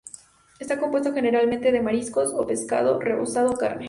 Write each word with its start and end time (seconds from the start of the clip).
Está 0.57 0.79
compuesto 0.79 1.13
generalmente 1.13 1.71
de 1.71 1.79
marisco 1.79 2.21
o 2.23 2.47
pescado 2.47 2.99
rebozado, 2.99 3.51
o 3.51 3.55
carne. 3.55 3.79